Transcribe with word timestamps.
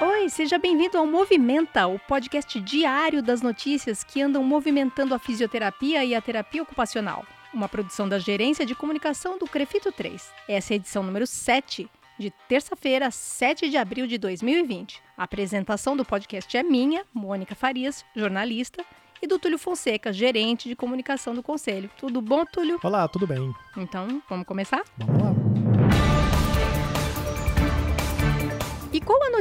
Oi, 0.00 0.28
seja 0.28 0.58
bem-vindo 0.58 0.98
ao 0.98 1.06
Movimenta, 1.06 1.86
o 1.86 1.98
podcast 1.98 2.60
diário 2.60 3.22
das 3.22 3.40
notícias 3.40 4.02
que 4.02 4.20
andam 4.20 4.42
movimentando 4.42 5.14
a 5.14 5.18
fisioterapia 5.18 6.04
e 6.04 6.14
a 6.14 6.20
terapia 6.20 6.62
ocupacional. 6.62 7.24
Uma 7.52 7.68
produção 7.68 8.08
da 8.08 8.18
Gerência 8.18 8.66
de 8.66 8.74
Comunicação 8.74 9.38
do 9.38 9.46
Crefito 9.46 9.92
3. 9.92 10.30
Essa 10.48 10.72
é 10.72 10.74
a 10.74 10.76
edição 10.76 11.02
número 11.02 11.26
7, 11.26 11.88
de 12.18 12.30
terça-feira, 12.48 13.10
7 13.10 13.68
de 13.68 13.76
abril 13.76 14.06
de 14.06 14.18
2020. 14.18 15.02
A 15.16 15.24
apresentação 15.24 15.96
do 15.96 16.04
podcast 16.04 16.56
é 16.56 16.62
minha, 16.62 17.04
Mônica 17.12 17.54
Farias, 17.54 18.04
jornalista, 18.16 18.84
e 19.22 19.26
do 19.26 19.38
Túlio 19.38 19.58
Fonseca, 19.58 20.12
gerente 20.12 20.68
de 20.68 20.74
comunicação 20.74 21.32
do 21.32 21.42
Conselho. 21.42 21.88
Tudo 21.96 22.20
bom, 22.20 22.44
Túlio? 22.44 22.80
Olá, 22.82 23.06
tudo 23.06 23.26
bem. 23.26 23.54
Então, 23.76 24.20
vamos 24.28 24.46
começar? 24.46 24.82
Vamos 24.98 25.22
lá. 25.22 25.41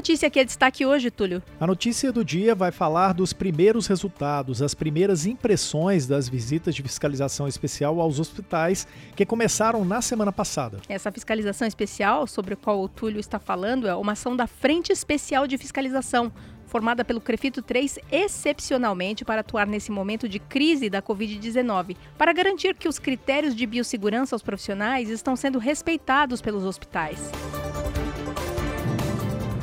Notícia 0.01 0.31
que 0.31 0.39
é 0.39 0.43
destaque 0.43 0.83
hoje, 0.83 1.11
Túlio? 1.11 1.43
A 1.59 1.67
notícia 1.67 2.11
do 2.11 2.25
dia 2.25 2.55
vai 2.55 2.71
falar 2.71 3.13
dos 3.13 3.33
primeiros 3.33 3.85
resultados, 3.85 4.59
as 4.59 4.73
primeiras 4.73 5.27
impressões 5.27 6.07
das 6.07 6.27
visitas 6.27 6.73
de 6.73 6.81
fiscalização 6.81 7.47
especial 7.47 8.01
aos 8.01 8.19
hospitais 8.19 8.87
que 9.15 9.23
começaram 9.27 9.85
na 9.85 10.01
semana 10.01 10.31
passada. 10.31 10.79
Essa 10.89 11.11
fiscalização 11.11 11.67
especial, 11.67 12.25
sobre 12.25 12.55
a 12.55 12.57
qual 12.57 12.81
o 12.81 12.89
Túlio 12.89 13.19
está 13.19 13.37
falando, 13.37 13.87
é 13.87 13.93
uma 13.93 14.13
ação 14.13 14.35
da 14.35 14.47
Frente 14.47 14.91
Especial 14.91 15.45
de 15.45 15.55
Fiscalização, 15.55 16.31
formada 16.65 17.05
pelo 17.05 17.21
Crefito 17.21 17.61
3 17.61 17.99
excepcionalmente 18.11 19.23
para 19.23 19.41
atuar 19.41 19.67
nesse 19.67 19.91
momento 19.91 20.27
de 20.27 20.39
crise 20.39 20.89
da 20.89 20.99
Covid-19, 20.99 21.95
para 22.17 22.33
garantir 22.33 22.73
que 22.73 22.87
os 22.87 22.97
critérios 22.97 23.55
de 23.55 23.67
biossegurança 23.67 24.33
aos 24.33 24.41
profissionais 24.41 25.09
estão 25.09 25.35
sendo 25.35 25.59
respeitados 25.59 26.41
pelos 26.41 26.65
hospitais. 26.65 27.19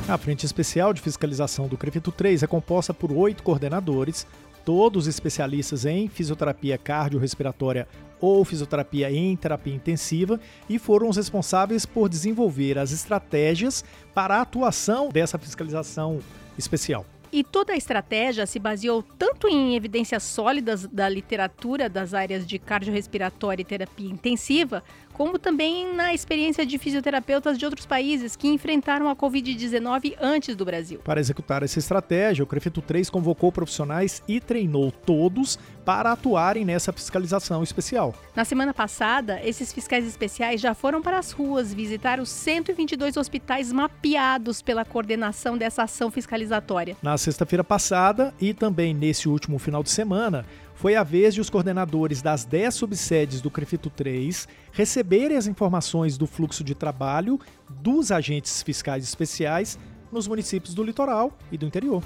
A 0.09 0.17
Frente 0.17 0.43
Especial 0.43 0.91
de 0.91 1.01
Fiscalização 1.01 1.67
do 1.67 1.77
Crefito 1.77 2.11
3 2.11 2.41
é 2.41 2.47
composta 2.47 2.95
por 2.95 3.11
oito 3.11 3.43
coordenadores, 3.43 4.25
todos 4.65 5.05
especialistas 5.05 5.85
em 5.85 6.09
fisioterapia 6.09 6.79
cardiorrespiratória 6.79 7.87
ou 8.19 8.43
fisioterapia 8.43 9.11
em 9.11 9.35
terapia 9.35 9.75
intensiva, 9.75 10.39
e 10.67 10.79
foram 10.79 11.09
os 11.09 11.17
responsáveis 11.17 11.85
por 11.85 12.09
desenvolver 12.09 12.79
as 12.79 12.91
estratégias 12.91 13.85
para 14.11 14.37
a 14.37 14.41
atuação 14.41 15.09
dessa 15.09 15.37
fiscalização 15.37 16.17
especial. 16.57 17.05
E 17.31 17.43
toda 17.43 17.73
a 17.73 17.77
estratégia 17.77 18.47
se 18.47 18.57
baseou 18.57 19.03
tanto 19.03 19.47
em 19.47 19.75
evidências 19.75 20.23
sólidas 20.23 20.87
da 20.87 21.07
literatura 21.07 21.87
das 21.87 22.15
áreas 22.15 22.47
de 22.47 22.57
cardiorrespiratória 22.57 23.61
e 23.61 23.65
terapia 23.65 24.09
intensiva, 24.09 24.83
como 25.19 25.37
também 25.37 25.93
na 25.93 26.13
experiência 26.13 26.65
de 26.65 26.77
fisioterapeutas 26.77 27.57
de 27.57 27.65
outros 27.65 27.85
países 27.85 28.37
que 28.37 28.47
enfrentaram 28.47 29.09
a 29.09 29.15
Covid-19 29.17 30.15
antes 30.21 30.55
do 30.55 30.63
Brasil. 30.63 31.01
Para 31.03 31.19
executar 31.19 31.61
essa 31.61 31.77
estratégia, 31.77 32.41
o 32.41 32.47
Crefito 32.47 32.81
3 32.81 33.09
convocou 33.09 33.51
profissionais 33.51 34.23
e 34.29 34.39
treinou 34.39 34.93
todos 34.93 35.59
para 35.83 36.13
atuarem 36.13 36.63
nessa 36.63 36.93
fiscalização 36.93 37.61
especial. 37.61 38.15
Na 38.33 38.45
semana 38.45 38.73
passada, 38.73 39.41
esses 39.43 39.73
fiscais 39.73 40.07
especiais 40.07 40.61
já 40.61 40.73
foram 40.73 41.01
para 41.01 41.19
as 41.19 41.31
ruas 41.31 41.73
visitar 41.73 42.21
os 42.21 42.29
122 42.29 43.17
hospitais 43.17 43.73
mapeados 43.73 44.61
pela 44.61 44.85
coordenação 44.85 45.57
dessa 45.57 45.83
ação 45.83 46.09
fiscalizatória. 46.09 46.95
Na 47.01 47.17
sexta-feira 47.17 47.63
passada 47.63 48.33
e 48.39 48.53
também 48.53 48.93
nesse 48.93 49.27
último 49.27 49.59
final 49.59 49.83
de 49.83 49.89
semana, 49.89 50.45
foi 50.79 50.95
a 50.95 51.03
vez 51.03 51.33
de 51.33 51.41
os 51.41 51.49
coordenadores 51.49 52.21
das 52.21 52.45
10 52.45 52.73
subsedes 52.73 53.41
do 53.41 53.51
Crefito 53.51 53.89
3 53.89 54.47
receberem 54.71 55.35
as 55.35 55.45
informações 55.45 56.17
do 56.17 56.25
fluxo 56.25 56.63
de 56.63 56.73
trabalho 56.73 57.37
dos 57.69 58.13
agentes 58.13 58.63
fiscais 58.63 59.03
especiais 59.03 59.77
nos 60.09 60.25
municípios 60.25 60.73
do 60.73 60.81
litoral 60.81 61.37
e 61.51 61.57
do 61.57 61.65
interior. 61.65 62.01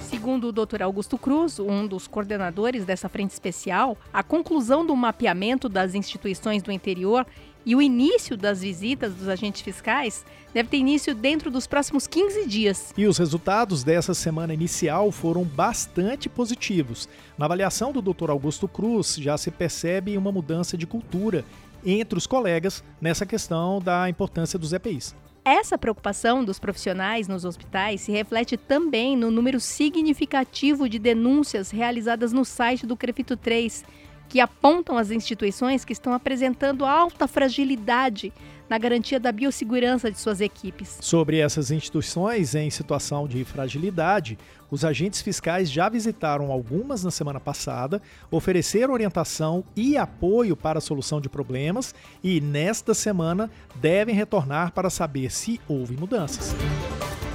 Segundo 0.00 0.48
o 0.48 0.52
Dr. 0.52 0.82
Augusto 0.82 1.16
Cruz, 1.16 1.60
um 1.60 1.86
dos 1.86 2.08
coordenadores 2.08 2.84
dessa 2.84 3.08
frente 3.08 3.30
especial, 3.30 3.96
a 4.12 4.24
conclusão 4.24 4.84
do 4.84 4.96
mapeamento 4.96 5.68
das 5.68 5.94
instituições 5.94 6.64
do 6.64 6.72
interior 6.72 7.24
e 7.64 7.74
o 7.76 7.82
início 7.82 8.36
das 8.36 8.62
visitas 8.62 9.14
dos 9.14 9.28
agentes 9.28 9.62
fiscais 9.62 10.24
deve 10.52 10.68
ter 10.68 10.76
início 10.76 11.14
dentro 11.14 11.50
dos 11.50 11.66
próximos 11.66 12.06
15 12.06 12.46
dias. 12.46 12.92
E 12.96 13.06
os 13.06 13.18
resultados 13.18 13.82
dessa 13.82 14.14
semana 14.14 14.52
inicial 14.52 15.10
foram 15.10 15.44
bastante 15.44 16.28
positivos. 16.28 17.08
Na 17.38 17.46
avaliação 17.46 17.92
do 17.92 18.02
Dr. 18.02 18.30
Augusto 18.30 18.68
Cruz, 18.68 19.16
já 19.16 19.38
se 19.38 19.50
percebe 19.50 20.16
uma 20.18 20.32
mudança 20.32 20.76
de 20.76 20.86
cultura 20.86 21.44
entre 21.84 22.18
os 22.18 22.26
colegas 22.26 22.82
nessa 23.00 23.26
questão 23.26 23.80
da 23.80 24.08
importância 24.08 24.58
dos 24.58 24.72
EPIs. 24.72 25.14
Essa 25.44 25.76
preocupação 25.76 26.44
dos 26.44 26.60
profissionais 26.60 27.26
nos 27.26 27.44
hospitais 27.44 28.02
se 28.02 28.12
reflete 28.12 28.56
também 28.56 29.16
no 29.16 29.28
número 29.28 29.58
significativo 29.58 30.88
de 30.88 31.00
denúncias 31.00 31.72
realizadas 31.72 32.32
no 32.32 32.44
site 32.44 32.86
do 32.86 32.96
Crefito 32.96 33.36
3 33.36 33.84
que 34.32 34.40
apontam 34.40 34.96
as 34.96 35.10
instituições 35.10 35.84
que 35.84 35.92
estão 35.92 36.14
apresentando 36.14 36.86
alta 36.86 37.28
fragilidade 37.28 38.32
na 38.66 38.78
garantia 38.78 39.20
da 39.20 39.30
biossegurança 39.30 40.10
de 40.10 40.18
suas 40.18 40.40
equipes. 40.40 40.96
Sobre 41.02 41.36
essas 41.36 41.70
instituições 41.70 42.54
em 42.54 42.70
situação 42.70 43.28
de 43.28 43.44
fragilidade, 43.44 44.38
os 44.70 44.86
agentes 44.86 45.20
fiscais 45.20 45.70
já 45.70 45.86
visitaram 45.90 46.50
algumas 46.50 47.04
na 47.04 47.10
semana 47.10 47.38
passada, 47.38 48.00
ofereceram 48.30 48.94
orientação 48.94 49.62
e 49.76 49.98
apoio 49.98 50.56
para 50.56 50.78
a 50.78 50.80
solução 50.80 51.20
de 51.20 51.28
problemas 51.28 51.94
e, 52.24 52.40
nesta 52.40 52.94
semana, 52.94 53.50
devem 53.74 54.14
retornar 54.14 54.72
para 54.72 54.88
saber 54.88 55.30
se 55.30 55.60
houve 55.68 55.94
mudanças. 55.94 56.54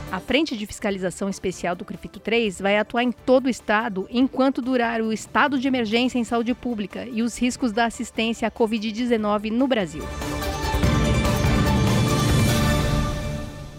A 0.09 0.21
Frente 0.21 0.55
de 0.55 0.65
Fiscalização 0.65 1.27
Especial 1.27 1.75
do 1.75 1.83
CREFITO 1.83 2.21
3 2.21 2.61
vai 2.61 2.77
atuar 2.77 3.03
em 3.03 3.11
todo 3.11 3.47
o 3.47 3.49
estado 3.49 4.07
enquanto 4.09 4.61
durar 4.61 5.01
o 5.01 5.11
estado 5.11 5.59
de 5.59 5.67
emergência 5.67 6.17
em 6.17 6.23
saúde 6.23 6.53
pública 6.53 7.05
e 7.05 7.21
os 7.21 7.37
riscos 7.37 7.73
da 7.73 7.85
assistência 7.85 8.47
à 8.47 8.51
Covid-19 8.51 9.51
no 9.51 9.67
Brasil. 9.67 10.03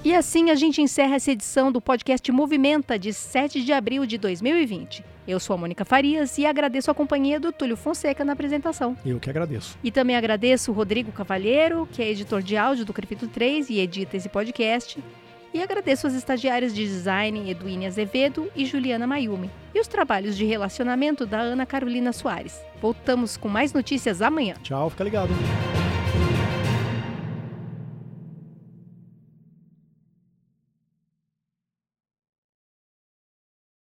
E 0.05 0.15
assim 0.15 0.51
a 0.51 0.55
gente 0.55 0.83
encerra 0.83 1.17
essa 1.17 1.33
edição 1.33 1.73
do 1.73 1.81
podcast 1.81 2.31
Movimenta 2.31 2.99
de 2.99 3.13
7 3.13 3.65
de 3.65 3.73
abril 3.73 4.05
de 4.05 4.19
2020. 4.19 5.03
Eu 5.27 5.41
sou 5.41 5.55
a 5.55 5.57
Mônica 5.57 5.85
Farias 5.85 6.37
e 6.37 6.45
agradeço 6.45 6.91
a 6.91 6.95
companhia 6.95 7.41
do 7.41 7.53
Túlio 7.53 7.77
Fonseca 7.77 8.23
na 8.23 8.35
apresentação. 8.35 8.97
Eu 9.05 9.19
que 9.19 9.31
agradeço. 9.31 9.79
E 9.83 9.91
também 9.91 10.17
agradeço 10.17 10.73
o 10.73 10.75
Rodrigo 10.75 11.11
Cavalheiro, 11.11 11.89
que 11.91 12.03
é 12.03 12.11
editor 12.11 12.43
de 12.43 12.57
áudio 12.57 12.85
do 12.85 12.93
Crefito 12.93 13.27
3 13.29 13.71
e 13.71 13.81
edita 13.81 14.17
esse 14.17 14.29
podcast. 14.29 15.03
E 15.53 15.63
agradeço 15.63 16.07
as 16.07 16.15
estagiárias 16.15 16.75
de 16.75 16.85
design 16.85 17.51
Eduine 17.51 17.87
Azevedo 17.87 18.51
e 18.55 18.67
Juliana 18.67 19.07
Mayumi. 19.07 19.51
E 19.75 19.81
os 19.81 19.89
trabalhos 19.89 20.37
de 20.37 20.45
relacionamento 20.45 21.27
da 21.27 21.41
Ana 21.41 21.65
Carolina 21.65 22.13
Soares. 22.13 22.61
Voltamos 22.81 23.37
com 23.37 23.49
mais 23.49 23.73
notícias 23.73 24.21
amanhã. 24.23 24.55
Tchau, 24.63 24.91
fica 24.91 25.05
ligado. 25.05 25.31